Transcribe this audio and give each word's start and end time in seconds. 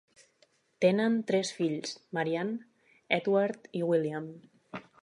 Tenen 0.85 1.17
tres 1.31 1.51
fills: 1.59 1.93
Marianne, 2.19 2.89
Edward 3.21 3.71
i 3.83 3.87
William. 3.93 4.31